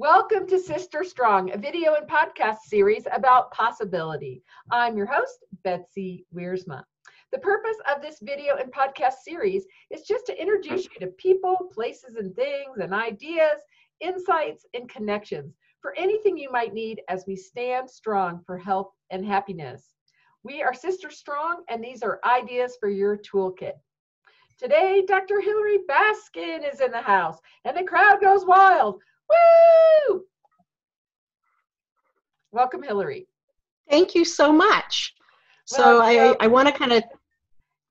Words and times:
Welcome 0.00 0.46
to 0.46 0.58
Sister 0.58 1.04
Strong, 1.04 1.52
a 1.52 1.58
video 1.58 1.92
and 1.92 2.08
podcast 2.08 2.60
series 2.64 3.06
about 3.12 3.50
possibility. 3.52 4.42
I'm 4.70 4.96
your 4.96 5.04
host, 5.04 5.44
Betsy 5.62 6.24
Wiersma. 6.34 6.84
The 7.32 7.38
purpose 7.38 7.76
of 7.94 8.00
this 8.00 8.16
video 8.22 8.56
and 8.56 8.72
podcast 8.72 9.16
series 9.22 9.66
is 9.90 10.04
just 10.04 10.24
to 10.24 10.40
introduce 10.40 10.84
you 10.84 11.00
to 11.00 11.08
people, 11.18 11.68
places, 11.70 12.14
and 12.14 12.34
things, 12.34 12.78
and 12.80 12.94
ideas, 12.94 13.60
insights, 14.00 14.64
and 14.72 14.88
connections 14.88 15.54
for 15.82 15.94
anything 15.98 16.38
you 16.38 16.50
might 16.50 16.72
need 16.72 17.02
as 17.10 17.26
we 17.26 17.36
stand 17.36 17.90
strong 17.90 18.40
for 18.46 18.56
health 18.56 18.92
and 19.10 19.22
happiness. 19.22 19.96
We 20.44 20.62
are 20.62 20.72
Sister 20.72 21.10
Strong, 21.10 21.64
and 21.68 21.84
these 21.84 22.02
are 22.02 22.20
ideas 22.24 22.78
for 22.80 22.88
your 22.88 23.18
toolkit. 23.18 23.74
Today, 24.56 25.04
Dr. 25.06 25.42
Hillary 25.42 25.80
Baskin 25.86 26.70
is 26.70 26.80
in 26.80 26.90
the 26.90 27.02
house, 27.02 27.36
and 27.66 27.76
the 27.76 27.84
crowd 27.84 28.22
goes 28.22 28.46
wild. 28.46 29.02
Woo! 29.30 30.24
Welcome, 32.52 32.82
Hillary. 32.82 33.26
Thank 33.88 34.14
you 34.14 34.24
so 34.24 34.52
much. 34.52 35.14
So 35.64 35.98
well, 35.98 36.02
I, 36.02 36.36
I 36.40 36.46
want 36.46 36.68
to 36.68 36.74
kind 36.74 36.92
of. 36.92 37.04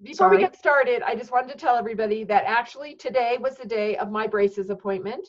Before 0.01 0.27
sorry. 0.27 0.37
we 0.37 0.43
get 0.43 0.57
started, 0.57 1.01
I 1.01 1.15
just 1.15 1.31
wanted 1.31 1.51
to 1.51 1.57
tell 1.57 1.75
everybody 1.75 2.23
that 2.25 2.43
actually 2.45 2.95
today 2.95 3.37
was 3.39 3.55
the 3.55 3.67
day 3.67 3.97
of 3.97 4.11
my 4.11 4.27
braces 4.27 4.69
appointment. 4.69 5.27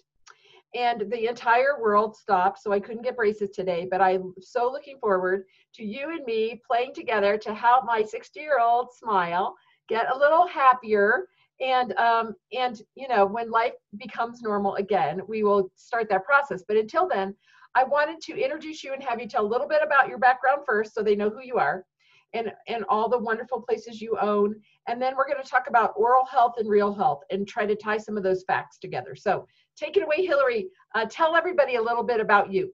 And 0.74 1.10
the 1.10 1.28
entire 1.28 1.80
world 1.80 2.16
stopped, 2.16 2.62
so 2.62 2.72
I 2.72 2.78
couldn't 2.78 3.02
get 3.02 3.16
braces 3.16 3.50
today. 3.50 3.88
But 3.90 4.00
I'm 4.00 4.32
so 4.40 4.70
looking 4.70 4.98
forward 4.98 5.44
to 5.74 5.84
you 5.84 6.10
and 6.10 6.24
me 6.24 6.60
playing 6.64 6.94
together 6.94 7.36
to 7.38 7.52
help 7.52 7.84
my 7.84 8.02
60 8.02 8.38
year 8.38 8.60
old 8.60 8.92
smile, 8.92 9.56
get 9.88 10.06
a 10.12 10.16
little 10.16 10.46
happier, 10.46 11.26
and 11.60 11.92
um, 11.98 12.34
and 12.52 12.80
you 12.94 13.08
know 13.08 13.26
when 13.26 13.50
life 13.50 13.74
becomes 13.98 14.42
normal 14.42 14.76
again 14.76 15.20
we 15.28 15.42
will 15.42 15.70
start 15.76 16.08
that 16.08 16.24
process. 16.24 16.62
But 16.66 16.76
until 16.76 17.08
then 17.08 17.34
i 17.76 17.84
wanted 17.84 18.20
to 18.20 18.36
introduce 18.36 18.82
you 18.82 18.92
and 18.92 19.02
have 19.02 19.20
you 19.20 19.28
tell 19.28 19.46
a 19.46 19.46
little 19.46 19.68
bit 19.68 19.80
about 19.80 20.08
your 20.08 20.18
background 20.18 20.62
first 20.66 20.92
so 20.92 21.04
they 21.04 21.14
know 21.14 21.30
who 21.30 21.40
you 21.40 21.56
are 21.56 21.84
and 22.32 22.52
and 22.68 22.84
all 22.88 23.08
the 23.08 23.18
wonderful 23.18 23.60
places 23.60 24.00
you 24.00 24.16
own. 24.20 24.54
And 24.88 25.00
then 25.00 25.16
we're 25.16 25.26
going 25.26 25.42
to 25.42 25.48
talk 25.48 25.64
about 25.68 25.94
oral 25.96 26.24
health 26.24 26.54
and 26.58 26.68
real 26.68 26.92
health 26.92 27.22
and 27.30 27.46
try 27.46 27.66
to 27.66 27.76
tie 27.76 27.98
some 27.98 28.16
of 28.16 28.22
those 28.22 28.44
facts 28.44 28.78
together. 28.78 29.14
So 29.14 29.46
take 29.76 29.96
it 29.96 30.02
away 30.02 30.24
hillary. 30.24 30.68
Uh, 30.94 31.06
tell 31.08 31.36
everybody 31.36 31.76
a 31.76 31.82
little 31.82 32.02
bit 32.02 32.20
about 32.20 32.52
you. 32.52 32.72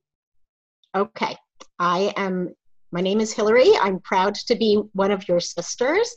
Okay. 0.96 1.36
I 1.78 2.12
am 2.16 2.54
my 2.92 3.00
name 3.00 3.20
is 3.20 3.32
hillary. 3.32 3.72
I'm 3.80 4.00
proud 4.00 4.34
to 4.34 4.56
be 4.56 4.80
one 4.92 5.10
of 5.10 5.28
your 5.28 5.40
sisters 5.40 6.14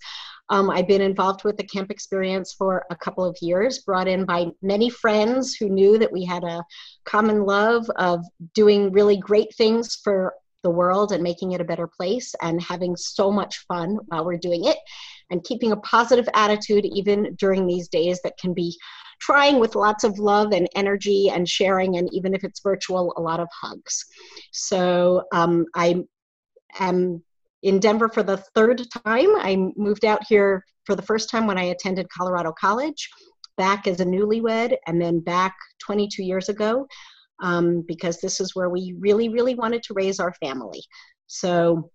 um, 0.50 0.70
I've 0.70 0.88
been 0.88 1.02
involved 1.02 1.44
with 1.44 1.58
the 1.58 1.64
camp 1.64 1.92
experience 1.92 2.54
for 2.54 2.86
a 2.90 2.96
couple 2.96 3.24
of 3.24 3.38
years, 3.42 3.80
brought 3.80 4.08
in 4.08 4.26
by 4.26 4.48
many 4.62 4.90
friends 4.90 5.56
who 5.56 5.70
knew 5.70 5.98
that 6.00 6.12
we 6.12 6.26
had 6.26 6.44
a 6.44 6.64
common 7.06 7.46
love 7.46 7.90
of 7.98 8.24
doing 8.56 8.92
really 8.92 9.18
great 9.18 9.54
things 9.56 9.96
for 10.04 10.34
the 10.64 10.70
world 10.70 11.12
and 11.12 11.24
making 11.24 11.54
it 11.54 11.62
a 11.62 11.66
better 11.66 11.88
place 11.88 12.34
and 12.42 12.62
having 12.62 12.96
so 12.96 13.32
much 13.32 13.66
fun 13.68 13.98
while 14.08 14.26
we're 14.26 14.38
doing 14.38 14.66
it 14.66 14.78
and 15.30 15.44
keeping 15.44 15.72
a 15.72 15.78
positive 15.78 16.28
attitude 16.34 16.86
even 16.86 17.34
during 17.36 17.66
these 17.66 17.88
days 17.88 18.20
that 18.24 18.38
can 18.38 18.54
be 18.54 18.78
trying 19.22 19.60
with 19.60 19.76
lots 19.76 20.04
of 20.04 20.18
love 20.20 20.52
and 20.52 20.68
energy 20.76 21.30
and 21.30 21.48
sharing 21.48 21.98
and 21.98 22.10
even 22.12 22.34
if 22.34 22.44
it's 22.44 22.62
virtual 22.62 23.14
a 23.18 23.22
lot 23.22 23.40
of 23.40 23.48
hugs. 23.62 24.06
So 24.52 25.24
um, 25.32 25.66
i 25.76 26.04
am 26.80 27.24
in 27.64 27.80
Denver 27.80 28.10
for 28.10 28.24
the 28.24 28.38
third 28.56 28.82
time. 29.06 29.30
I 29.38 29.72
moved 29.76 30.06
out 30.06 30.22
here 30.28 30.64
for 30.86 30.96
the 30.96 31.02
first 31.02 31.30
time 31.30 31.46
when 31.46 31.58
I 31.58 31.66
attended 31.66 32.08
Colorado 32.10 32.54
College, 32.60 33.10
back 33.58 33.88
as 33.88 34.00
a 34.00 34.06
newlywed, 34.06 34.76
and 34.88 35.02
then 35.02 35.20
back 35.20 35.56
22 35.86 36.24
years 36.24 36.50
ago 36.50 36.88
um, 37.42 37.84
because 37.88 38.20
this 38.20 38.40
is 38.40 38.56
where 38.56 38.70
we 38.70 38.96
really, 39.00 39.30
really 39.30 39.56
wanted 39.56 39.84
to 39.84 39.94
raise 39.94 40.20
our 40.20 40.34
family. 40.34 40.82
So 41.28 41.92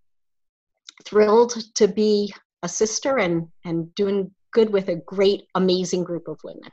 thrilled 1.04 1.56
to 1.74 1.88
be 1.88 2.32
a 2.62 2.68
sister 2.68 3.18
and, 3.18 3.48
and 3.64 3.94
doing 3.94 4.30
good 4.52 4.70
with 4.70 4.88
a 4.88 4.96
great, 5.06 5.44
amazing 5.54 6.04
group 6.04 6.28
of 6.28 6.38
women. 6.44 6.70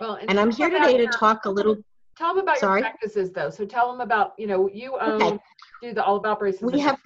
Well, 0.00 0.16
and, 0.16 0.30
and 0.30 0.40
I'm 0.40 0.50
here 0.50 0.70
today 0.70 0.98
to 0.98 1.06
talk 1.06 1.46
a 1.46 1.50
little. 1.50 1.76
Tell 2.16 2.34
them 2.34 2.44
about 2.44 2.58
sorry? 2.58 2.80
your 2.80 2.90
practices, 2.90 3.32
though. 3.32 3.50
So 3.50 3.64
tell 3.64 3.90
them 3.90 4.00
about, 4.00 4.32
you 4.38 4.46
know, 4.46 4.68
you 4.72 4.98
own, 5.00 5.22
okay. 5.22 5.38
do 5.82 5.94
the 5.94 6.04
All 6.04 6.16
About 6.16 6.38
Braces. 6.38 6.62
We 6.62 6.78
have 6.80 6.98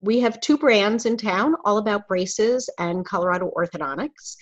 we 0.00 0.20
have 0.20 0.40
two 0.40 0.56
brands 0.56 1.06
in 1.06 1.16
town, 1.16 1.54
All 1.64 1.78
About 1.78 2.08
Braces 2.08 2.68
and 2.78 3.04
Colorado 3.04 3.50
Orthodontics. 3.56 4.36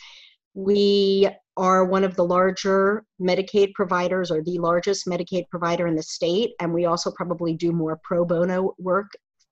We 0.54 1.28
are 1.56 1.84
one 1.84 2.04
of 2.04 2.14
the 2.14 2.24
larger 2.24 3.04
Medicaid 3.20 3.74
providers 3.74 4.30
or 4.30 4.42
the 4.42 4.58
largest 4.58 5.06
Medicaid 5.06 5.48
provider 5.50 5.86
in 5.86 5.96
the 5.96 6.02
state, 6.02 6.52
and 6.60 6.72
we 6.72 6.86
also 6.86 7.10
probably 7.10 7.54
do 7.54 7.72
more 7.72 7.98
pro 8.04 8.24
bono 8.24 8.74
work 8.78 9.10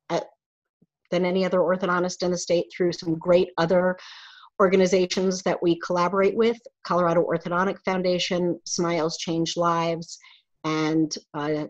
at, 0.08 0.26
than 1.10 1.24
any 1.24 1.44
other 1.44 1.58
orthodontist 1.58 2.22
in 2.22 2.30
the 2.30 2.38
state 2.38 2.66
through 2.76 2.92
some 2.92 3.18
great 3.18 3.48
other 3.58 3.96
organizations 4.60 5.42
that 5.42 5.62
we 5.62 5.78
collaborate 5.80 6.36
with 6.36 6.56
Colorado 6.84 7.24
Orthodontic 7.24 7.78
Foundation, 7.84 8.58
Smiles 8.64 9.18
Change 9.18 9.56
Lives, 9.56 10.18
and 10.64 11.14
uh, 11.34 11.66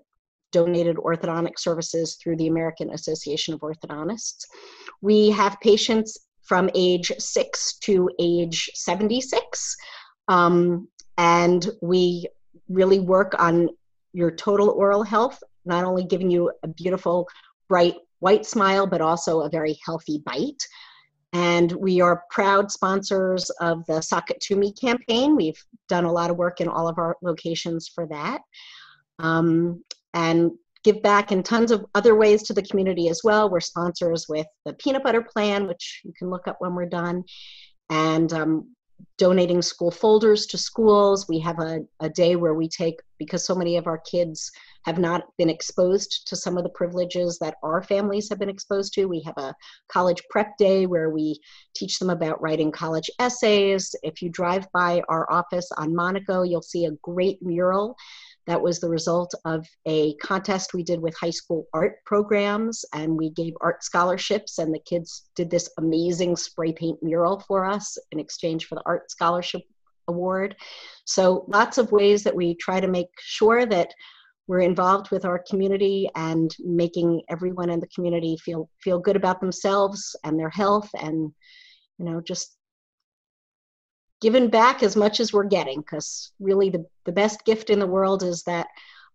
donated 0.56 0.96
orthodontic 0.96 1.58
services 1.58 2.16
through 2.18 2.36
the 2.38 2.46
American 2.46 2.88
Association 2.90 3.52
of 3.52 3.60
Orthodontists. 3.60 4.46
We 5.02 5.28
have 5.30 5.60
patients 5.60 6.16
from 6.42 6.70
age 6.74 7.12
6 7.18 7.78
to 7.80 8.08
age 8.18 8.70
76, 8.72 9.76
um, 10.28 10.88
and 11.18 11.68
we 11.82 12.26
really 12.70 13.00
work 13.00 13.34
on 13.38 13.68
your 14.14 14.30
total 14.30 14.70
oral 14.70 15.02
health, 15.02 15.38
not 15.66 15.84
only 15.84 16.04
giving 16.04 16.30
you 16.30 16.50
a 16.62 16.68
beautiful, 16.68 17.28
bright 17.68 17.96
white 18.20 18.46
smile, 18.46 18.86
but 18.86 19.02
also 19.02 19.40
a 19.40 19.50
very 19.50 19.78
healthy 19.84 20.22
bite. 20.24 20.62
And 21.34 21.70
we 21.72 22.00
are 22.00 22.22
proud 22.30 22.72
sponsors 22.72 23.50
of 23.60 23.84
the 23.84 24.00
Socket 24.00 24.40
to 24.46 24.56
Me 24.56 24.72
campaign. 24.72 25.36
We've 25.36 25.62
done 25.90 26.06
a 26.06 26.12
lot 26.12 26.30
of 26.30 26.38
work 26.38 26.62
in 26.62 26.68
all 26.68 26.88
of 26.88 26.96
our 26.96 27.14
locations 27.20 27.88
for 27.88 28.06
that. 28.06 28.40
Um, 29.18 29.82
and 30.16 30.50
give 30.82 31.02
back 31.02 31.30
in 31.30 31.42
tons 31.42 31.70
of 31.70 31.84
other 31.94 32.14
ways 32.14 32.42
to 32.44 32.54
the 32.54 32.62
community 32.62 33.08
as 33.08 33.20
well. 33.22 33.50
We're 33.50 33.60
sponsors 33.60 34.26
with 34.28 34.46
the 34.64 34.72
Peanut 34.74 35.04
Butter 35.04 35.22
Plan, 35.22 35.68
which 35.68 36.00
you 36.04 36.12
can 36.18 36.30
look 36.30 36.48
up 36.48 36.56
when 36.58 36.74
we're 36.74 36.86
done, 36.86 37.22
and 37.90 38.32
um, 38.32 38.70
donating 39.18 39.60
school 39.60 39.90
folders 39.90 40.46
to 40.46 40.56
schools. 40.56 41.28
We 41.28 41.38
have 41.40 41.58
a, 41.58 41.80
a 42.00 42.08
day 42.08 42.36
where 42.36 42.54
we 42.54 42.66
take, 42.66 42.98
because 43.18 43.44
so 43.44 43.54
many 43.54 43.76
of 43.76 43.86
our 43.86 43.98
kids 43.98 44.50
have 44.86 44.98
not 44.98 45.24
been 45.36 45.50
exposed 45.50 46.26
to 46.28 46.36
some 46.36 46.56
of 46.56 46.62
the 46.62 46.70
privileges 46.70 47.38
that 47.40 47.56
our 47.62 47.82
families 47.82 48.28
have 48.30 48.38
been 48.38 48.48
exposed 48.48 48.94
to. 48.94 49.06
We 49.06 49.20
have 49.22 49.36
a 49.36 49.54
college 49.88 50.22
prep 50.30 50.56
day 50.56 50.86
where 50.86 51.10
we 51.10 51.38
teach 51.74 51.98
them 51.98 52.08
about 52.08 52.40
writing 52.40 52.72
college 52.72 53.10
essays. 53.18 53.94
If 54.02 54.22
you 54.22 54.30
drive 54.30 54.66
by 54.72 55.02
our 55.08 55.30
office 55.30 55.68
on 55.76 55.94
Monaco, 55.94 56.42
you'll 56.42 56.62
see 56.62 56.86
a 56.86 56.98
great 57.02 57.42
mural 57.42 57.96
that 58.46 58.60
was 58.60 58.78
the 58.78 58.88
result 58.88 59.34
of 59.44 59.66
a 59.86 60.14
contest 60.16 60.74
we 60.74 60.82
did 60.82 61.00
with 61.00 61.16
high 61.16 61.30
school 61.30 61.66
art 61.72 61.96
programs, 62.04 62.84
and 62.94 63.16
we 63.16 63.30
gave 63.30 63.54
art 63.60 63.82
scholarships, 63.82 64.58
and 64.58 64.72
the 64.72 64.80
kids 64.80 65.28
did 65.34 65.50
this 65.50 65.68
amazing 65.78 66.36
spray 66.36 66.72
paint 66.72 67.02
mural 67.02 67.40
for 67.40 67.64
us 67.64 67.98
in 68.12 68.20
exchange 68.20 68.66
for 68.66 68.76
the 68.76 68.82
art 68.86 69.10
scholarship 69.10 69.62
award. 70.08 70.54
So, 71.04 71.44
lots 71.48 71.78
of 71.78 71.92
ways 71.92 72.22
that 72.22 72.36
we 72.36 72.54
try 72.54 72.80
to 72.80 72.88
make 72.88 73.10
sure 73.18 73.66
that 73.66 73.92
we're 74.46 74.60
involved 74.60 75.10
with 75.10 75.24
our 75.24 75.42
community 75.48 76.08
and 76.14 76.54
making 76.60 77.22
everyone 77.28 77.70
in 77.70 77.80
the 77.80 77.88
community 77.88 78.36
feel 78.44 78.68
feel 78.80 78.98
good 78.98 79.16
about 79.16 79.40
themselves 79.40 80.14
and 80.24 80.38
their 80.38 80.50
health 80.50 80.88
and 80.94 81.32
you 81.98 82.04
know 82.04 82.20
just 82.20 82.55
given 84.20 84.48
back 84.48 84.82
as 84.82 84.96
much 84.96 85.20
as 85.20 85.32
we're 85.32 85.44
getting 85.44 85.80
because 85.80 86.32
really 86.40 86.70
the, 86.70 86.84
the 87.04 87.12
best 87.12 87.44
gift 87.44 87.70
in 87.70 87.78
the 87.78 87.86
world 87.86 88.22
is 88.22 88.42
that 88.44 88.66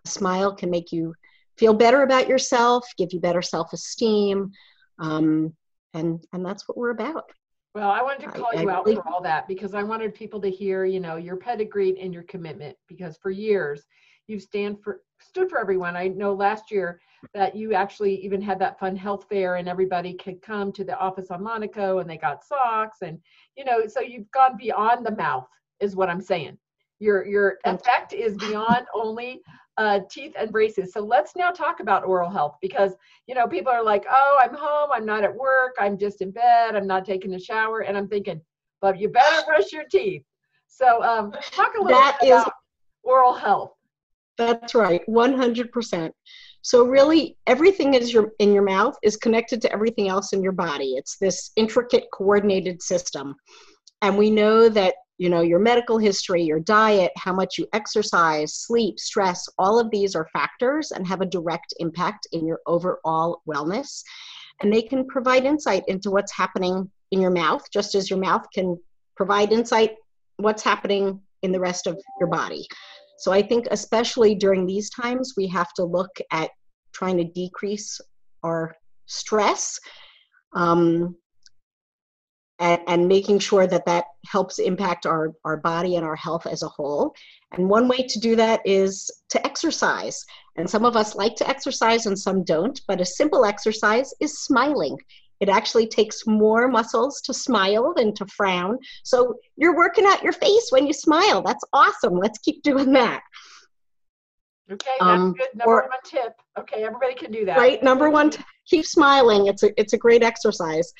a 0.06 0.10
smile 0.10 0.56
can 0.56 0.70
make 0.70 0.92
you 0.92 1.14
feel 1.58 1.74
better 1.74 2.04
about 2.04 2.28
yourself 2.28 2.88
give 2.98 3.14
you 3.14 3.20
better 3.20 3.42
self-esteem 3.42 4.52
um, 5.00 5.54
and 5.94 6.24
and 6.32 6.46
that's 6.46 6.68
what 6.68 6.78
we're 6.78 6.92
about. 6.92 7.30
Well 7.74 7.90
i 7.90 8.02
wanted 8.02 8.22
to 8.22 8.32
call 8.32 8.50
I, 8.54 8.62
you 8.62 8.70
I 8.70 8.74
out 8.74 8.86
really, 8.86 8.96
for 8.96 9.08
all 9.08 9.22
that 9.22 9.48
because 9.48 9.74
i 9.74 9.82
wanted 9.82 10.14
people 10.14 10.42
to 10.42 10.50
hear 10.50 10.84
you 10.86 11.00
know 11.00 11.16
your 11.16 11.38
pedigree 11.38 12.00
and 12.00 12.14
your 12.14 12.24
commitment 12.24 12.76
because 12.88 13.18
for 13.22 13.32
years 13.32 13.86
you've 14.28 14.42
stand 14.42 14.82
for 14.84 15.02
stood 15.20 15.50
for 15.50 15.60
everyone 15.60 15.96
i 15.96 16.08
know 16.08 16.34
last 16.34 16.72
year 16.72 17.00
that 17.34 17.56
you 17.56 17.74
actually 17.74 18.16
even 18.24 18.42
had 18.42 18.60
that 18.60 18.80
fun 18.80 18.96
health 18.96 19.26
fair 19.30 19.58
and 19.58 19.70
everybody 19.70 20.14
could 20.14 20.42
come 20.42 20.72
to 20.72 20.84
the 20.84 20.98
office 20.98 21.30
on 21.30 21.44
Monaco 21.44 22.00
and 22.00 22.10
they 22.10 22.18
got 22.18 22.44
socks 22.44 22.98
and 23.04 23.20
you 23.56 23.64
know 23.64 23.86
so 23.88 24.00
you've 24.00 24.30
gone 24.32 24.58
beyond 24.58 25.06
the 25.06 25.16
mouth 25.16 25.48
is 25.82 25.96
what 25.96 26.10
I'm 26.10 26.22
saying. 26.22 26.58
Your 27.00 27.26
your 27.26 27.58
effect 27.66 28.14
is 28.14 28.38
beyond 28.38 28.86
only 28.94 29.42
uh, 29.78 30.02
teeth 30.10 30.34
and 30.38 30.52
braces. 30.52 30.94
So 30.94 31.00
let's 31.02 31.36
now 31.36 31.50
talk 31.50 31.80
about 31.80 32.06
oral 32.06 32.30
health 32.30 32.58
because 32.62 32.94
you 33.28 33.34
know 33.34 33.48
people 33.48 33.72
are 33.72 33.84
like, 33.84 34.06
oh, 34.10 34.40
I'm 34.40 34.54
home, 34.54 34.90
I'm 34.94 35.06
not 35.06 35.24
at 35.24 35.36
work, 35.36 35.76
I'm 35.80 35.98
just 35.98 36.22
in 36.22 36.30
bed, 36.32 36.76
I'm 36.76 36.88
not 36.88 37.04
taking 37.04 37.34
a 37.34 37.40
shower, 37.40 37.82
and 37.82 37.98
I'm 37.98 38.08
thinking, 38.08 38.40
but 38.82 39.00
you 39.00 39.10
better 39.10 39.44
brush 39.48 39.74
your 39.74 39.86
teeth. 39.92 40.24
So 40.68 41.04
um, 41.04 41.32
talk 41.52 41.74
a 41.78 41.82
little 41.82 42.00
that 42.00 42.18
bit 42.22 42.28
is, 42.28 42.42
about 42.42 42.54
oral 43.04 43.34
health 43.34 43.74
That's 44.42 44.74
right, 44.74 45.02
100%. 45.08 46.12
So 46.64 46.84
really 46.86 47.38
everything 47.46 47.94
is 47.94 48.12
your 48.12 48.32
in 48.40 48.54
your 48.54 48.64
mouth 48.64 48.96
is 49.04 49.16
connected 49.18 49.62
to 49.62 49.72
everything 49.72 50.08
else 50.08 50.34
in 50.34 50.42
your 50.42 50.52
body. 50.52 50.96
It's 50.98 51.18
this 51.18 51.52
intricate 51.56 52.06
coordinated 52.12 52.82
system. 52.82 53.36
And 54.02 54.18
we 54.18 54.32
know 54.32 54.68
that 54.70 54.96
you 55.20 55.30
know 55.30 55.42
your 55.42 55.60
medical 55.60 56.00
history 56.00 56.42
your 56.42 56.60
diet 56.60 57.12
how 57.16 57.32
much 57.32 57.60
you 57.60 57.68
exercise 57.74 58.56
sleep 58.56 59.00
stress 59.00 59.48
all 59.60 59.80
of 59.80 59.92
these 59.92 60.16
are 60.16 60.28
factors 60.34 60.92
and 60.92 61.06
have 61.06 61.22
a 61.22 61.28
direct 61.28 61.76
impact 61.78 62.26
in 62.32 62.48
your 62.48 62.60
overall 62.66 63.44
wellness 63.48 64.02
and 64.62 64.74
they 64.74 64.82
can 64.82 65.06
provide 65.06 65.46
insight 65.46 65.84
into 65.88 66.10
what's 66.10 66.36
happening 66.36 66.90
in 67.12 67.22
your 67.22 67.30
mouth 67.30 67.64
just 67.72 67.94
as 67.94 68.10
your 68.10 68.18
mouth 68.18 68.48
can 68.52 68.76
provide 69.16 69.52
insight 69.52 69.92
what's 70.38 70.64
happening 70.64 71.22
in 71.44 71.52
the 71.52 71.60
rest 71.60 71.86
of 71.86 72.02
your 72.20 72.30
body 72.30 72.66
so 73.22 73.32
i 73.32 73.42
think 73.42 73.68
especially 73.72 74.36
during 74.36 74.66
these 74.66 74.90
times 74.90 75.34
we 75.38 75.48
have 75.48 75.72
to 75.74 75.84
look 75.84 76.12
at 76.32 76.50
trying 76.94 77.18
to 77.18 77.24
decrease 77.24 78.00
our 78.44 78.76
stress 79.06 79.80
um, 80.56 81.16
and, 82.60 82.82
and 82.88 83.08
making 83.08 83.40
sure 83.40 83.68
that 83.68 83.86
that 83.86 84.06
helps 84.28 84.60
impact 84.60 85.06
our, 85.06 85.34
our 85.44 85.58
body 85.58 85.96
and 85.96 86.06
our 86.06 86.16
health 86.16 86.46
as 86.46 86.62
a 86.62 86.68
whole. 86.68 87.14
And 87.54 87.68
one 87.68 87.88
way 87.88 88.06
to 88.08 88.20
do 88.20 88.36
that 88.36 88.62
is 88.66 89.10
to 89.30 89.46
exercise. 89.46 90.24
And 90.58 90.70
some 90.70 90.86
of 90.86 90.96
us 90.96 91.16
like 91.16 91.36
to 91.38 91.50
exercise 91.50 92.06
and 92.06 92.18
some 92.18 92.44
don't, 92.44 92.80
but 92.88 93.02
a 93.02 93.06
simple 93.06 93.46
exercise 93.46 94.14
is 94.22 94.44
smiling. 94.44 94.98
It 95.42 95.50
actually 95.50 95.88
takes 95.88 96.26
more 96.28 96.68
muscles 96.68 97.20
to 97.22 97.34
smile 97.34 97.94
than 97.96 98.14
to 98.14 98.26
frown. 98.28 98.78
So 99.04 99.36
you're 99.58 99.76
working 99.76 100.06
out 100.06 100.24
your 100.24 100.34
face 100.34 100.68
when 100.70 100.88
you 100.88 100.94
smile. 100.94 101.42
That's 101.42 101.66
awesome. 101.74 102.18
Let's 102.18 102.38
keep 102.40 102.62
doing 102.62 102.94
that. 102.94 103.22
Okay, 104.72 104.92
that's 105.00 105.20
um, 105.20 105.34
good. 105.34 105.50
Number 105.56 105.72
or, 105.72 105.90
one 105.90 106.00
tip. 106.06 106.34
Okay, 106.58 106.84
everybody 106.84 107.16
can 107.16 107.32
do 107.32 107.44
that. 107.46 107.58
Right. 107.58 107.84
Number 107.84 108.10
one, 108.10 108.30
t- 108.30 108.44
keep 108.66 108.86
smiling. 108.86 109.48
It's 109.48 109.64
a 109.64 109.80
it's 109.80 109.94
a 109.94 109.98
great 109.98 110.24
exercise. 110.24 110.94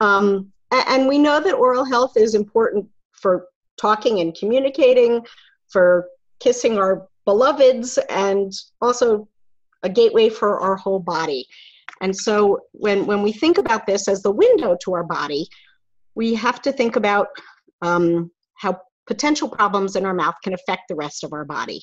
Um, 0.00 0.52
and 0.70 1.08
we 1.08 1.18
know 1.18 1.40
that 1.40 1.54
oral 1.54 1.84
health 1.84 2.16
is 2.16 2.34
important 2.34 2.86
for 3.12 3.46
talking 3.80 4.20
and 4.20 4.36
communicating, 4.36 5.24
for 5.68 6.06
kissing 6.38 6.78
our 6.78 7.08
beloveds, 7.24 7.98
and 8.10 8.52
also 8.80 9.26
a 9.82 9.88
gateway 9.88 10.28
for 10.28 10.60
our 10.60 10.76
whole 10.76 11.00
body. 11.00 11.46
And 12.00 12.14
so 12.14 12.60
when, 12.72 13.06
when 13.06 13.22
we 13.22 13.32
think 13.32 13.58
about 13.58 13.86
this 13.86 14.08
as 14.08 14.22
the 14.22 14.30
window 14.30 14.76
to 14.84 14.94
our 14.94 15.04
body, 15.04 15.46
we 16.14 16.34
have 16.34 16.60
to 16.62 16.72
think 16.72 16.96
about 16.96 17.28
um, 17.82 18.30
how 18.54 18.80
potential 19.06 19.48
problems 19.48 19.96
in 19.96 20.04
our 20.04 20.14
mouth 20.14 20.34
can 20.42 20.54
affect 20.54 20.82
the 20.88 20.94
rest 20.94 21.24
of 21.24 21.32
our 21.32 21.44
body. 21.44 21.82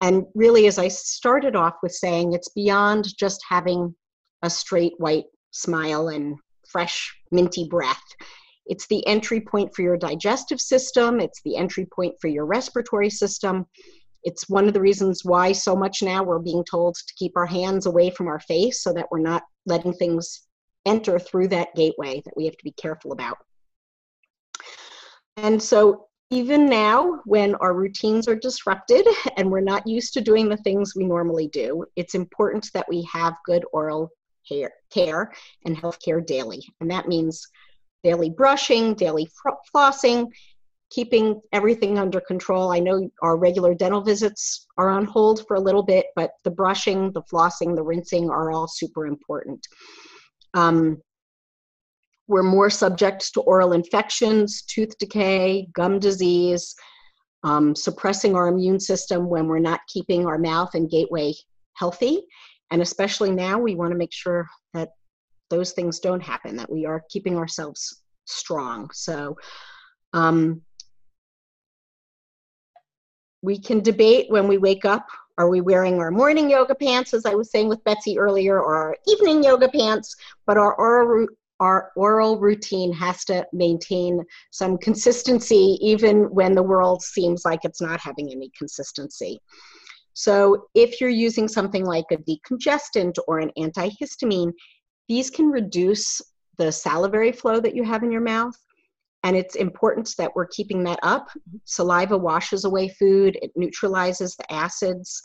And 0.00 0.24
really, 0.34 0.66
as 0.66 0.78
I 0.78 0.88
started 0.88 1.56
off 1.56 1.74
with 1.82 1.92
saying, 1.92 2.32
it's 2.32 2.50
beyond 2.50 3.06
just 3.18 3.40
having 3.48 3.94
a 4.42 4.50
straight 4.50 4.92
white 4.98 5.24
smile 5.50 6.08
and 6.08 6.36
fresh, 6.68 7.14
minty 7.30 7.68
breath. 7.68 8.02
It's 8.66 8.86
the 8.88 9.06
entry 9.06 9.40
point 9.40 9.74
for 9.74 9.82
your 9.82 9.96
digestive 9.96 10.60
system, 10.60 11.20
it's 11.20 11.40
the 11.44 11.56
entry 11.56 11.86
point 11.94 12.14
for 12.20 12.28
your 12.28 12.46
respiratory 12.46 13.10
system. 13.10 13.66
It's 14.24 14.48
one 14.48 14.66
of 14.66 14.74
the 14.74 14.80
reasons 14.80 15.24
why 15.24 15.52
so 15.52 15.76
much 15.76 16.02
now 16.02 16.22
we're 16.22 16.38
being 16.38 16.64
told 16.64 16.94
to 16.94 17.14
keep 17.16 17.36
our 17.36 17.46
hands 17.46 17.86
away 17.86 18.10
from 18.10 18.26
our 18.26 18.40
face 18.40 18.82
so 18.82 18.92
that 18.94 19.06
we're 19.10 19.20
not 19.20 19.42
letting 19.66 19.92
things 19.92 20.42
enter 20.86 21.18
through 21.18 21.48
that 21.48 21.74
gateway 21.74 22.22
that 22.24 22.36
we 22.36 22.44
have 22.44 22.56
to 22.56 22.64
be 22.64 22.72
careful 22.72 23.12
about. 23.12 23.38
And 25.36 25.62
so, 25.62 26.06
even 26.30 26.66
now, 26.66 27.20
when 27.26 27.54
our 27.56 27.74
routines 27.74 28.26
are 28.28 28.34
disrupted 28.34 29.06
and 29.36 29.50
we're 29.50 29.60
not 29.60 29.86
used 29.86 30.14
to 30.14 30.20
doing 30.20 30.48
the 30.48 30.56
things 30.58 30.94
we 30.96 31.04
normally 31.04 31.48
do, 31.48 31.84
it's 31.96 32.14
important 32.14 32.70
that 32.72 32.86
we 32.88 33.06
have 33.12 33.34
good 33.44 33.64
oral 33.72 34.10
care, 34.48 34.72
care 34.90 35.32
and 35.64 35.76
health 35.76 35.98
care 36.02 36.20
daily. 36.20 36.62
And 36.80 36.90
that 36.90 37.08
means 37.08 37.46
daily 38.02 38.30
brushing, 38.30 38.94
daily 38.94 39.28
flossing, 39.74 40.30
keeping 40.94 41.40
everything 41.52 41.98
under 41.98 42.20
control. 42.20 42.70
I 42.70 42.78
know 42.78 43.10
our 43.22 43.36
regular 43.36 43.74
dental 43.74 44.00
visits 44.00 44.66
are 44.78 44.90
on 44.90 45.04
hold 45.04 45.46
for 45.46 45.56
a 45.56 45.60
little 45.60 45.82
bit, 45.82 46.06
but 46.14 46.32
the 46.44 46.50
brushing, 46.50 47.10
the 47.12 47.22
flossing, 47.22 47.74
the 47.74 47.82
rinsing 47.82 48.30
are 48.30 48.52
all 48.52 48.68
super 48.68 49.06
important. 49.06 49.66
Um, 50.54 51.00
we're 52.28 52.42
more 52.42 52.70
subject 52.70 53.34
to 53.34 53.40
oral 53.40 53.72
infections, 53.72 54.62
tooth 54.62 54.96
decay, 54.98 55.66
gum 55.74 55.98
disease, 55.98 56.74
um, 57.42 57.74
suppressing 57.74 58.34
our 58.34 58.48
immune 58.48 58.80
system 58.80 59.28
when 59.28 59.48
we're 59.48 59.58
not 59.58 59.80
keeping 59.88 60.26
our 60.26 60.38
mouth 60.38 60.74
and 60.74 60.90
gateway 60.90 61.34
healthy. 61.74 62.24
And 62.70 62.80
especially 62.80 63.30
now, 63.30 63.58
we 63.58 63.74
want 63.74 63.90
to 63.90 63.98
make 63.98 64.12
sure 64.12 64.46
that 64.72 64.90
those 65.50 65.72
things 65.72 65.98
don't 65.98 66.22
happen, 66.22 66.56
that 66.56 66.70
we 66.70 66.86
are 66.86 67.02
keeping 67.10 67.36
ourselves 67.36 68.02
strong. 68.24 68.90
So, 68.94 69.36
um, 70.14 70.62
we 73.44 73.58
can 73.58 73.80
debate 73.80 74.26
when 74.30 74.48
we 74.48 74.58
wake 74.58 74.84
up 74.84 75.06
are 75.36 75.48
we 75.48 75.60
wearing 75.60 75.98
our 75.98 76.12
morning 76.12 76.48
yoga 76.48 76.76
pants, 76.76 77.12
as 77.12 77.26
I 77.26 77.34
was 77.34 77.50
saying 77.50 77.68
with 77.68 77.82
Betsy 77.82 78.18
earlier, 78.18 78.60
or 78.60 78.76
our 78.76 78.96
evening 79.08 79.42
yoga 79.42 79.68
pants? 79.68 80.14
But 80.46 80.58
our 80.58 80.74
oral, 80.76 81.26
our 81.58 81.90
oral 81.96 82.38
routine 82.38 82.92
has 82.92 83.24
to 83.24 83.44
maintain 83.52 84.22
some 84.52 84.78
consistency, 84.78 85.76
even 85.80 86.32
when 86.32 86.54
the 86.54 86.62
world 86.62 87.02
seems 87.02 87.44
like 87.44 87.64
it's 87.64 87.80
not 87.80 88.00
having 88.00 88.30
any 88.30 88.50
consistency. 88.56 89.40
So 90.12 90.68
if 90.74 91.00
you're 91.00 91.10
using 91.10 91.48
something 91.48 91.84
like 91.84 92.06
a 92.12 92.18
decongestant 92.18 93.16
or 93.26 93.40
an 93.40 93.50
antihistamine, 93.58 94.52
these 95.08 95.30
can 95.30 95.46
reduce 95.46 96.20
the 96.58 96.70
salivary 96.70 97.32
flow 97.32 97.58
that 97.58 97.74
you 97.74 97.82
have 97.82 98.04
in 98.04 98.12
your 98.12 98.20
mouth. 98.20 98.54
And 99.24 99.34
it's 99.36 99.56
important 99.56 100.14
that 100.18 100.30
we're 100.36 100.46
keeping 100.46 100.84
that 100.84 101.00
up. 101.02 101.28
Saliva 101.64 102.16
washes 102.16 102.64
away 102.64 102.88
food, 102.88 103.38
it 103.42 103.50
neutralizes 103.56 104.36
the 104.36 104.52
acids. 104.52 105.22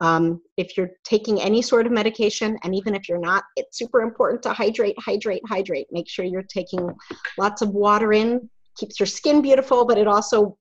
Um, 0.00 0.42
if 0.56 0.76
you're 0.76 0.90
taking 1.04 1.40
any 1.40 1.62
sort 1.62 1.86
of 1.86 1.92
medication, 1.92 2.58
and 2.64 2.74
even 2.74 2.94
if 2.94 3.08
you're 3.08 3.18
not, 3.18 3.44
it's 3.56 3.78
super 3.78 4.00
important 4.00 4.42
to 4.42 4.52
hydrate, 4.52 4.96
hydrate, 4.98 5.42
hydrate. 5.46 5.86
Make 5.90 6.08
sure 6.08 6.24
you're 6.24 6.42
taking 6.42 6.90
lots 7.38 7.62
of 7.62 7.70
water 7.70 8.12
in, 8.12 8.48
keeps 8.76 8.98
your 8.98 9.06
skin 9.06 9.40
beautiful, 9.40 9.86
but 9.86 9.98
it 9.98 10.06
also 10.06 10.58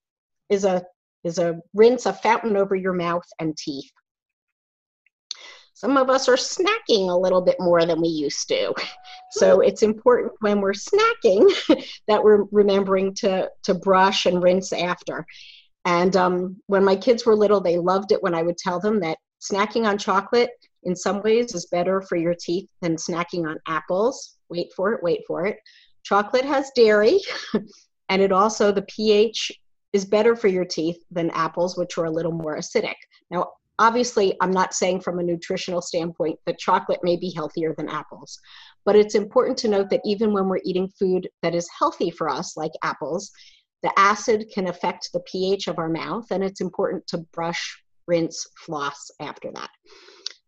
is 0.50 0.64
a 0.64 0.84
is 1.24 1.40
a 1.40 1.60
rinse 1.74 2.06
a 2.06 2.14
fountain 2.14 2.56
over 2.56 2.76
your 2.76 2.94
mouth 2.94 3.26
and 3.40 3.58
teeth. 3.58 3.92
Some 5.76 5.98
of 5.98 6.10
us 6.10 6.30
are 6.30 6.38
snacking 6.38 7.10
a 7.10 7.18
little 7.18 7.42
bit 7.42 7.58
more 7.60 7.86
than 7.86 8.02
we 8.02 8.08
used 8.08 8.48
to. 8.50 8.74
So 9.32 9.60
it's 9.60 9.84
important 9.84 10.32
when 10.40 10.62
we're 10.62 10.72
snacking 10.72 11.52
that 12.08 12.24
we're 12.24 12.46
remembering 12.54 13.14
to, 13.16 13.50
to 13.64 13.74
brush 13.74 14.26
and 14.26 14.42
rinse 14.42 14.72
after. 14.72 15.26
And 15.84 16.16
um, 16.16 16.62
when 16.68 16.86
my 16.86 16.96
kids 16.96 17.26
were 17.26 17.36
little, 17.36 17.60
they 17.60 17.78
loved 17.78 18.14
it 18.14 18.24
when 18.24 18.34
I 18.34 18.44
would 18.44 18.58
tell 18.58 18.80
them 18.80 19.02
that 19.02 19.18
snacking 19.42 19.86
on 19.86 19.98
chocolate 19.98 20.52
in 20.84 20.96
some 20.96 21.22
ways 21.22 21.54
is 21.54 21.66
better 21.66 22.02
for 22.02 22.16
your 22.16 22.36
teeth 22.40 22.70
than 22.82 22.96
snacking 22.96 23.46
on 23.46 23.58
apples. 23.68 24.38
Wait 24.48 24.72
for 24.74 24.94
it, 24.94 25.04
wait 25.04 25.22
for 25.28 25.46
it. 25.46 25.58
Chocolate 26.04 26.46
has 26.46 26.72
dairy, 26.76 27.20
and 28.10 28.22
it 28.22 28.32
also, 28.32 28.72
the 28.72 28.84
pH 28.84 29.52
is 29.92 30.06
better 30.06 30.36
for 30.36 30.48
your 30.48 30.66
teeth 30.66 31.04
than 31.12 31.30
apples, 31.32 31.78
which 31.78 31.98
are 31.98 32.06
a 32.06 32.12
little 32.12 32.32
more 32.32 32.58
acidic. 32.58 32.96
Now, 33.32 33.52
obviously, 33.80 34.36
I'm 34.42 34.52
not 34.52 34.74
saying 34.74 35.02
from 35.02 35.20
a 35.20 35.24
nutritional 35.24 35.82
standpoint 35.82 36.40
that 36.46 36.60
chocolate 36.60 37.00
may 37.04 37.18
be 37.18 37.34
healthier 37.36 37.74
than 37.78 37.90
apples, 37.90 38.40
but 38.86 38.96
it's 38.96 39.16
important 39.16 39.58
to 39.60 39.68
note 39.68 39.90
that 39.90 40.02
even 40.06 40.34
when 40.34 40.48
we're 40.48 40.60
eating 40.64 40.90
food 41.00 41.28
that 41.42 41.56
is 41.56 41.68
healthy 41.78 42.12
for 42.12 42.30
us, 42.30 42.56
like 42.56 42.72
apples, 42.84 43.32
the 43.84 43.92
acid 43.98 44.46
can 44.54 44.68
affect 44.68 45.10
the 45.14 45.20
pH 45.22 45.68
of 45.68 45.78
our 45.78 45.90
mouth, 45.90 46.26
and 46.32 46.44
it's 46.44 46.62
important 46.62 47.06
to 47.08 47.20
brush, 47.34 47.82
rinse, 48.08 48.48
floss 48.58 49.12
after 49.20 49.52
that. 49.54 49.70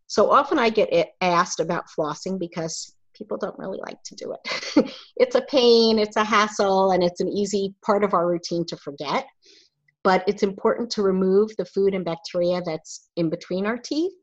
So 0.06 0.30
often 0.30 0.58
I 0.58 0.70
get 0.70 1.12
asked 1.20 1.60
about 1.60 1.84
flossing 1.96 2.38
because 2.38 2.94
people 3.14 3.36
don't 3.36 3.58
really 3.58 3.78
like 3.78 4.02
to 4.04 4.14
do 4.14 4.32
it. 4.32 4.92
it's 5.16 5.34
a 5.34 5.42
pain, 5.42 5.98
it's 5.98 6.16
a 6.16 6.24
hassle, 6.24 6.92
and 6.92 7.02
it's 7.02 7.20
an 7.20 7.28
easy 7.28 7.74
part 7.84 8.04
of 8.04 8.14
our 8.14 8.26
routine 8.26 8.64
to 8.66 8.76
forget. 8.76 9.26
But 10.08 10.24
it's 10.26 10.42
important 10.42 10.88
to 10.92 11.02
remove 11.02 11.54
the 11.58 11.66
food 11.66 11.92
and 11.92 12.02
bacteria 12.02 12.62
that's 12.64 13.10
in 13.16 13.28
between 13.28 13.66
our 13.66 13.76
teeth. 13.76 14.14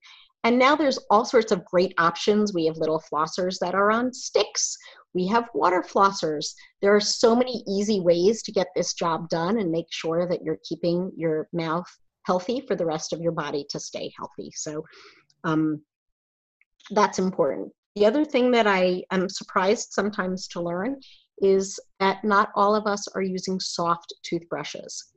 And 0.44 0.58
now 0.58 0.75
there's 0.75 0.98
all 1.12 1.25
sorts 1.25 1.51
of 1.51 1.63
great 1.63 1.94
options. 2.00 2.56
We 2.56 2.65
have 2.65 2.77
little 2.77 3.04
flossers 3.13 3.60
that 3.62 3.75
are 3.75 3.92
on 3.92 4.12
sticks. 4.12 4.75
We 5.13 5.27
have 5.27 5.48
water 5.54 5.84
flossers. 5.88 6.56
There 6.82 6.96
are 6.96 7.00
so 7.00 7.36
many 7.36 7.63
easy 7.68 8.00
ways 8.00 8.42
to 8.42 8.51
get 8.51 8.65
this 8.75 8.96
job 8.96 9.30
done 9.30 9.60
and 9.60 9.70
make 9.72 9.86
sure 9.92 10.27
that 10.27 10.42
you're 10.42 10.58
keeping 10.68 11.12
your 11.15 11.48
mouth 11.54 11.86
healthy 12.24 12.62
for 12.68 12.75
the 12.75 12.88
rest 12.88 13.13
of 13.13 13.22
your 13.22 13.34
body 13.34 13.63
to 13.70 13.80
stay 13.80 14.12
healthy. 14.18 14.50
So 14.56 14.84
um, 15.44 15.84
that's 16.89 17.20
important. 17.20 17.72
The 17.96 18.08
other 18.08 18.25
thing 18.25 18.50
that 18.54 18.65
I 18.65 19.04
am 19.12 19.30
surprised 19.30 19.89
sometimes 19.92 20.48
to 20.48 20.62
learn 20.62 21.00
is 21.44 21.80
that 22.00 22.24
not 22.24 22.50
all 22.56 22.74
of 22.74 22.88
us 22.88 23.08
are 23.10 23.22
using 23.22 23.60
soft 23.60 24.15
toothbrushes. 24.24 25.12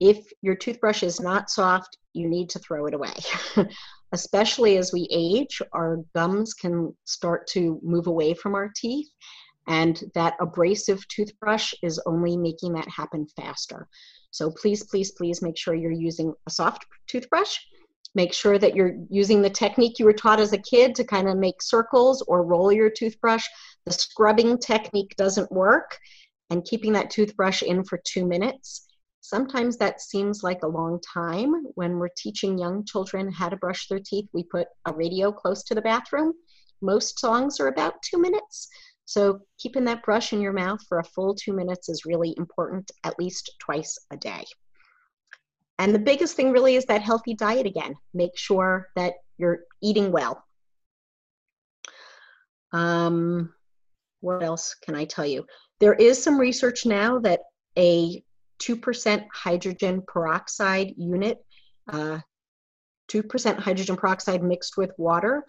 If 0.00 0.26
your 0.42 0.54
toothbrush 0.54 1.02
is 1.02 1.20
not 1.20 1.50
soft, 1.50 1.96
you 2.12 2.28
need 2.28 2.50
to 2.50 2.58
throw 2.58 2.86
it 2.86 2.94
away. 2.94 3.14
Especially 4.12 4.76
as 4.76 4.92
we 4.92 5.08
age, 5.10 5.60
our 5.72 5.98
gums 6.14 6.54
can 6.54 6.94
start 7.04 7.46
to 7.48 7.80
move 7.82 8.06
away 8.06 8.34
from 8.34 8.54
our 8.54 8.70
teeth, 8.76 9.08
and 9.66 10.02
that 10.14 10.34
abrasive 10.40 11.06
toothbrush 11.08 11.74
is 11.82 12.00
only 12.06 12.36
making 12.36 12.72
that 12.74 12.88
happen 12.88 13.26
faster. 13.36 13.88
So 14.30 14.50
please, 14.50 14.84
please, 14.84 15.12
please 15.12 15.42
make 15.42 15.56
sure 15.56 15.74
you're 15.74 15.90
using 15.90 16.34
a 16.46 16.50
soft 16.50 16.86
toothbrush. 17.08 17.56
Make 18.14 18.32
sure 18.32 18.58
that 18.58 18.74
you're 18.74 18.94
using 19.10 19.42
the 19.42 19.50
technique 19.50 19.98
you 19.98 20.04
were 20.04 20.12
taught 20.12 20.40
as 20.40 20.52
a 20.52 20.58
kid 20.58 20.94
to 20.94 21.04
kind 21.04 21.28
of 21.28 21.36
make 21.36 21.60
circles 21.60 22.22
or 22.28 22.44
roll 22.44 22.70
your 22.70 22.90
toothbrush. 22.90 23.44
The 23.84 23.92
scrubbing 23.92 24.58
technique 24.58 25.14
doesn't 25.16 25.50
work, 25.50 25.98
and 26.50 26.64
keeping 26.64 26.92
that 26.92 27.10
toothbrush 27.10 27.62
in 27.62 27.82
for 27.82 28.00
two 28.04 28.26
minutes 28.26 28.85
Sometimes 29.28 29.76
that 29.78 30.00
seems 30.00 30.44
like 30.44 30.62
a 30.62 30.68
long 30.68 31.00
time. 31.00 31.52
When 31.74 31.98
we're 31.98 32.10
teaching 32.16 32.56
young 32.56 32.84
children 32.84 33.28
how 33.32 33.48
to 33.48 33.56
brush 33.56 33.88
their 33.88 33.98
teeth, 33.98 34.28
we 34.32 34.44
put 34.44 34.68
a 34.84 34.92
radio 34.92 35.32
close 35.32 35.64
to 35.64 35.74
the 35.74 35.82
bathroom. 35.82 36.32
Most 36.80 37.18
songs 37.18 37.58
are 37.58 37.66
about 37.66 38.00
two 38.02 38.20
minutes. 38.20 38.68
So 39.04 39.40
keeping 39.58 39.84
that 39.86 40.04
brush 40.04 40.32
in 40.32 40.40
your 40.40 40.52
mouth 40.52 40.78
for 40.88 41.00
a 41.00 41.04
full 41.04 41.34
two 41.34 41.52
minutes 41.52 41.88
is 41.88 42.06
really 42.06 42.36
important, 42.38 42.88
at 43.02 43.18
least 43.18 43.50
twice 43.58 43.98
a 44.12 44.16
day. 44.16 44.44
And 45.80 45.92
the 45.92 45.98
biggest 45.98 46.36
thing 46.36 46.52
really 46.52 46.76
is 46.76 46.84
that 46.84 47.02
healthy 47.02 47.34
diet 47.34 47.66
again. 47.66 47.96
Make 48.14 48.38
sure 48.38 48.86
that 48.94 49.14
you're 49.38 49.64
eating 49.82 50.12
well. 50.12 50.44
Um, 52.72 53.52
what 54.20 54.44
else 54.44 54.76
can 54.84 54.94
I 54.94 55.04
tell 55.04 55.26
you? 55.26 55.44
There 55.80 55.94
is 55.94 56.22
some 56.22 56.38
research 56.38 56.86
now 56.86 57.18
that 57.18 57.40
a 57.76 58.22
2% 58.58 59.26
hydrogen 59.32 60.02
peroxide 60.06 60.94
unit, 60.96 61.44
uh, 61.92 62.18
2% 63.08 63.58
hydrogen 63.58 63.96
peroxide 63.96 64.42
mixed 64.42 64.76
with 64.76 64.92
water. 64.98 65.44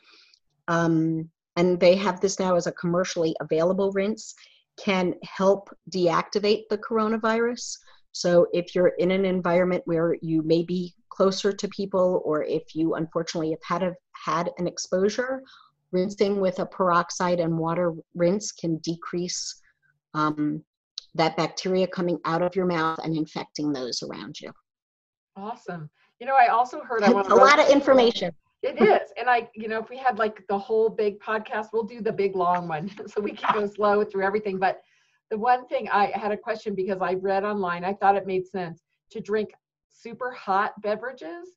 Um, 0.67 1.29
and 1.55 1.79
they 1.79 1.95
have 1.95 2.19
this 2.21 2.39
now 2.39 2.55
as 2.55 2.67
a 2.67 2.71
commercially 2.71 3.35
available 3.41 3.91
rinse, 3.91 4.35
can 4.77 5.15
help 5.23 5.69
deactivate 5.89 6.63
the 6.69 6.77
coronavirus. 6.77 7.77
So 8.11 8.47
if 8.53 8.75
you're 8.75 8.93
in 8.99 9.11
an 9.11 9.25
environment 9.25 9.81
where 9.85 10.15
you 10.21 10.43
may 10.43 10.63
be 10.63 10.93
closer 11.09 11.51
to 11.51 11.67
people, 11.69 12.21
or 12.25 12.43
if 12.43 12.75
you 12.75 12.93
unfortunately 12.93 13.51
have 13.51 13.81
had, 13.81 13.83
a, 13.83 13.95
had 14.13 14.51
an 14.59 14.67
exposure, 14.67 15.41
rinsing 15.91 16.39
with 16.39 16.59
a 16.59 16.65
peroxide 16.65 17.39
and 17.39 17.57
water 17.57 17.93
rinse 18.13 18.51
can 18.51 18.77
decrease 18.77 19.59
um, 20.13 20.63
that 21.17 21.38
bacteria 21.38 21.88
coming 21.88 22.19
out 22.25 22.41
of 22.41 22.55
your 22.55 22.65
mouth 22.65 23.00
and 23.03 23.15
infecting 23.15 23.71
those 23.71 24.03
around 24.03 24.39
you. 24.39 24.51
Awesome. 25.36 25.89
You 26.19 26.27
know, 26.27 26.36
I 26.36 26.47
also 26.47 26.81
heard 26.81 27.03
I 27.03 27.09
want 27.12 27.29
a 27.29 27.36
lot 27.36 27.59
of 27.59 27.69
information. 27.69 28.31
It 28.63 28.81
is. 28.81 29.12
And 29.17 29.29
I, 29.29 29.47
you 29.53 29.67
know, 29.67 29.79
if 29.79 29.89
we 29.89 29.97
had 29.97 30.17
like 30.17 30.43
the 30.50 30.57
whole 30.57 30.89
big 30.89 31.19
podcast, 31.19 31.67
we'll 31.74 31.83
do 31.83 32.01
the 32.01 32.12
big 32.12 32.36
long 32.36 32.67
one 32.67 32.89
so 33.07 33.21
we 33.21 33.31
can 33.31 33.53
go 33.53 33.67
slow 33.67 34.03
through 34.03 34.24
everything. 34.24 34.57
But 34.57 34.81
the 35.29 35.38
one 35.38 35.67
thing 35.67 35.89
I 35.89 36.12
had 36.15 36.31
a 36.31 36.38
question 36.38 36.74
because 36.74 37.01
I 37.01 37.13
read 37.13 37.43
online, 37.43 37.83
I 37.83 37.93
thought 37.93 38.15
it 38.15 38.25
made 38.25 38.47
sense 38.47 38.81
to 39.12 39.21
drink 39.21 39.51
super 39.89 40.31
hot 40.31 40.74
beverages 40.81 41.50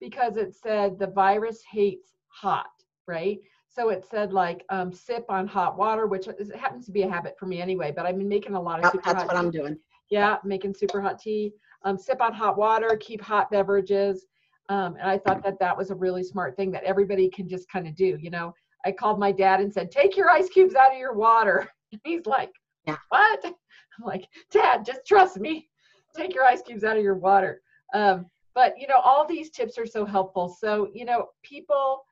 because 0.00 0.36
it 0.36 0.54
said 0.54 0.98
the 0.98 1.06
virus 1.06 1.62
hates 1.70 2.08
hot, 2.28 2.70
right? 3.06 3.38
So 3.72 3.90
it 3.90 4.04
said 4.10 4.32
like 4.32 4.64
um, 4.68 4.92
sip 4.92 5.24
on 5.28 5.46
hot 5.46 5.78
water, 5.78 6.06
which 6.06 6.26
is, 6.26 6.50
happens 6.52 6.86
to 6.86 6.92
be 6.92 7.02
a 7.02 7.08
habit 7.08 7.36
for 7.38 7.46
me 7.46 7.60
anyway. 7.60 7.92
But 7.94 8.04
I've 8.04 8.18
been 8.18 8.28
making 8.28 8.54
a 8.54 8.60
lot 8.60 8.84
of 8.84 8.90
super 8.90 9.12
that's 9.12 9.24
what 9.24 9.32
tea. 9.32 9.38
I'm 9.38 9.50
doing. 9.50 9.78
Yeah, 10.10 10.38
making 10.44 10.74
super 10.74 11.00
hot 11.00 11.20
tea. 11.20 11.52
Um, 11.84 11.96
sip 11.96 12.20
on 12.20 12.32
hot 12.32 12.58
water, 12.58 12.96
keep 13.00 13.22
hot 13.22 13.50
beverages. 13.50 14.26
Um, 14.68 14.96
and 14.96 15.08
I 15.08 15.18
thought 15.18 15.42
that 15.44 15.58
that 15.60 15.76
was 15.76 15.90
a 15.90 15.94
really 15.94 16.24
smart 16.24 16.56
thing 16.56 16.72
that 16.72 16.84
everybody 16.84 17.28
can 17.28 17.48
just 17.48 17.70
kind 17.70 17.86
of 17.86 17.94
do. 17.94 18.18
You 18.20 18.30
know, 18.30 18.54
I 18.84 18.92
called 18.92 19.20
my 19.20 19.30
dad 19.30 19.60
and 19.60 19.72
said, 19.72 19.90
"Take 19.90 20.16
your 20.16 20.30
ice 20.30 20.48
cubes 20.48 20.74
out 20.74 20.92
of 20.92 20.98
your 20.98 21.14
water." 21.14 21.68
And 21.92 22.00
he's 22.04 22.24
like, 22.24 22.52
"Yeah, 22.86 22.98
what?" 23.08 23.44
I'm 23.44 24.04
like, 24.04 24.28
"Dad, 24.52 24.84
just 24.84 25.04
trust 25.04 25.40
me. 25.40 25.68
Take 26.16 26.36
your 26.36 26.44
ice 26.44 26.62
cubes 26.62 26.84
out 26.84 26.96
of 26.96 27.02
your 27.02 27.16
water." 27.16 27.62
Um, 27.94 28.26
but 28.54 28.78
you 28.78 28.86
know, 28.86 29.00
all 29.02 29.26
these 29.26 29.50
tips 29.50 29.76
are 29.76 29.86
so 29.86 30.04
helpful. 30.04 30.56
So 30.60 30.88
you 30.94 31.04
know, 31.04 31.30
people 31.42 32.04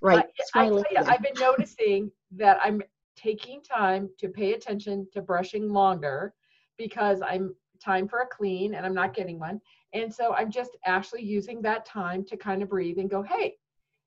right. 0.00 0.26
I, 0.54 0.60
I 0.60 0.66
you, 0.66 0.84
I've 0.96 1.22
been 1.22 1.32
noticing 1.38 2.10
that 2.32 2.58
I'm 2.62 2.82
taking 3.16 3.60
time 3.62 4.08
to 4.18 4.28
pay 4.28 4.54
attention 4.54 5.06
to 5.12 5.20
brushing 5.20 5.68
longer 5.68 6.34
because 6.78 7.20
I'm 7.22 7.54
time 7.82 8.06
for 8.06 8.20
a 8.20 8.26
clean 8.26 8.74
and 8.74 8.84
I'm 8.86 8.94
not 8.94 9.14
getting 9.14 9.38
one. 9.38 9.60
And 9.94 10.12
so 10.12 10.34
I'm 10.34 10.50
just 10.50 10.76
actually 10.84 11.22
using 11.22 11.62
that 11.62 11.84
time 11.84 12.24
to 12.26 12.36
kind 12.36 12.62
of 12.62 12.68
breathe 12.68 12.98
and 12.98 13.10
go, 13.10 13.22
hey, 13.22 13.56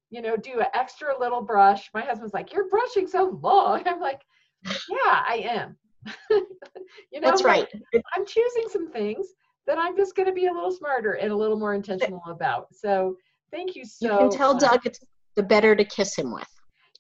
you 0.10 0.22
know, 0.22 0.38
do 0.38 0.60
an 0.60 0.68
extra 0.74 1.18
little 1.20 1.42
brush. 1.42 1.90
My 1.94 2.02
husband's 2.02 2.34
like, 2.34 2.54
you're 2.54 2.70
brushing 2.70 3.08
so 3.08 3.40
long. 3.42 3.84
I'm 3.88 4.00
like, 4.00 4.22
yeah, 4.64 5.24
I 5.28 5.44
am. 5.46 5.78
you 6.30 7.20
know, 7.20 7.30
that's 7.30 7.44
right. 7.44 7.68
I'm 8.16 8.26
choosing 8.26 8.66
some 8.70 8.92
things 8.92 9.28
that 9.66 9.78
I'm 9.78 9.96
just 9.96 10.16
going 10.16 10.28
to 10.28 10.34
be 10.34 10.48
a 10.48 10.54
little 10.54 10.72
smarter 10.72 11.14
and 11.14 11.32
a 11.32 11.36
little 11.36 11.58
more 11.58 11.74
intentional 11.74 12.22
about. 12.28 12.68
So 12.74 13.18
Thank 13.54 13.76
you 13.76 13.86
so 13.86 14.12
You 14.12 14.18
can 14.18 14.30
tell 14.32 14.54
much. 14.54 14.64
Doug 14.64 14.86
it's 14.86 15.00
the 15.36 15.44
better 15.44 15.76
to 15.76 15.86
kiss 15.86 16.16
him 16.16 16.34
with. 16.34 16.48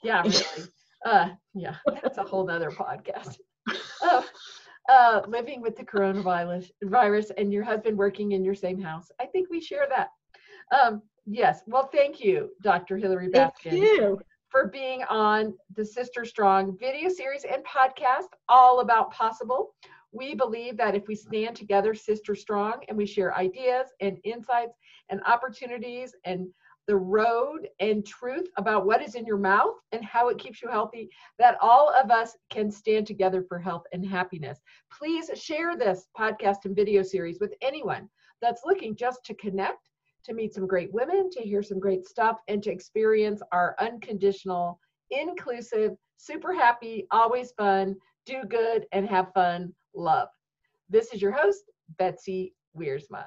Yeah, 0.04 0.22
really. 0.22 0.70
uh, 1.06 1.30
yeah, 1.56 1.76
that's 2.02 2.20
a 2.20 2.24
whole 2.24 2.50
other 2.50 2.70
podcast. 2.70 3.38
Uh, 4.04 4.22
uh, 4.90 5.22
living 5.28 5.62
with 5.62 5.76
the 5.78 5.84
coronavirus 5.84 6.70
virus 6.84 7.32
and 7.38 7.52
your 7.52 7.64
husband 7.64 7.98
working 7.98 8.34
in 8.34 8.44
your 8.44 8.56
same 8.56 8.80
house. 8.82 9.10
I 9.20 9.26
think 9.26 9.50
we 9.50 9.62
share 9.62 9.88
that. 9.90 10.10
Um, 10.78 11.02
yes. 11.26 11.62
Well, 11.68 11.90
thank 11.92 12.20
you, 12.20 12.50
Dr. 12.62 12.98
Hillary 12.98 13.30
Baskin. 13.30 13.72
Thank 13.72 13.84
you. 13.84 14.20
For 14.50 14.68
being 14.68 15.04
on 15.10 15.56
the 15.76 15.84
Sister 15.84 16.26
Strong 16.26 16.78
video 16.78 17.10
series 17.10 17.44
and 17.44 17.64
podcast, 17.66 18.28
all 18.50 18.82
about 18.82 19.12
possible. 19.12 19.74
We 20.14 20.36
believe 20.36 20.78
that 20.78 20.94
if 20.94 21.08
we 21.08 21.16
stand 21.16 21.56
together, 21.56 21.96
Sister 21.96 22.36
Strong, 22.36 22.84
and 22.88 22.96
we 22.96 23.06
share 23.08 23.36
ideas 23.36 23.88
and 24.00 24.20
insights 24.24 24.78
and 25.10 25.20
opportunities 25.26 26.16
and 26.24 26.48
the 26.88 26.96
road 26.96 27.68
and 27.80 28.06
truth 28.06 28.48
about 28.58 28.86
what 28.86 29.02
is 29.02 29.16
in 29.16 29.26
your 29.26 29.38
mouth 29.38 29.74
and 29.92 30.06
how 30.06 30.28
it 30.30 30.38
keeps 30.38 30.62
you 30.62 30.68
healthy, 30.70 31.10
that 31.40 31.58
all 31.62 31.90
of 31.90 32.12
us 32.12 32.38
can 32.52 32.70
stand 32.70 33.08
together 33.08 33.44
for 33.48 33.58
health 33.58 33.84
and 33.92 34.06
happiness. 34.06 34.60
Please 34.92 35.32
share 35.34 35.76
this 35.76 36.08
podcast 36.18 36.66
and 36.66 36.76
video 36.76 37.02
series 37.02 37.40
with 37.40 37.54
anyone 37.62 38.08
that's 38.40 38.66
looking 38.66 38.96
just 38.96 39.26
to 39.26 39.34
connect, 39.34 39.90
to 40.26 40.34
meet 40.34 40.54
some 40.54 40.68
great 40.68 40.94
women, 40.94 41.30
to 41.32 41.42
hear 41.42 41.64
some 41.64 41.80
great 41.80 42.06
stuff, 42.06 42.38
and 42.48 42.62
to 42.62 42.72
experience 42.72 43.42
our 43.52 43.76
unconditional, 43.80 44.80
inclusive, 45.10 45.94
super 46.18 46.54
happy, 46.54 47.08
always 47.10 47.52
fun, 47.54 47.96
do 48.28 48.44
good, 48.48 48.86
and 48.92 49.10
have 49.10 49.34
fun 49.34 49.74
love. 49.96 50.30
This 50.90 51.14
is 51.14 51.22
your 51.22 51.32
host, 51.32 51.64
Betsy 51.98 52.54
Wiersma. 52.78 53.26